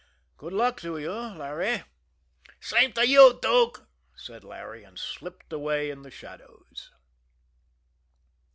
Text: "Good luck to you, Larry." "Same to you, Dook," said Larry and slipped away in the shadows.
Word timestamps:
"Good 0.37 0.51
luck 0.53 0.79
to 0.79 0.97
you, 0.97 1.11
Larry." 1.11 1.83
"Same 2.59 2.91
to 2.93 3.07
you, 3.07 3.37
Dook," 3.39 3.87
said 4.15 4.43
Larry 4.43 4.83
and 4.83 4.97
slipped 4.97 5.53
away 5.53 5.91
in 5.91 6.01
the 6.01 6.09
shadows. 6.09 6.89